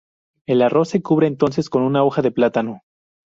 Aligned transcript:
El 0.47 0.63
arroz 0.63 0.89
se 0.89 1.03
cubre 1.03 1.27
entonces 1.27 1.69
con 1.69 1.83
una 1.83 2.03
hoja 2.03 2.23
de 2.23 2.31
plátano. 2.31 2.81